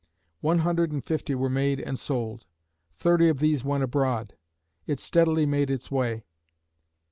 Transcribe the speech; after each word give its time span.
One 0.39 0.57
hundred 0.65 0.91
and 0.91 1.05
fifty 1.05 1.35
were 1.35 1.47
made 1.47 1.79
and 1.79 1.99
sold. 1.99 2.47
Thirty 2.95 3.29
of 3.29 3.37
these 3.37 3.63
went 3.63 3.83
abroad. 3.83 4.33
It 4.87 4.99
steadily 4.99 5.45
made 5.45 5.69
its 5.69 5.91
way. 5.91 6.23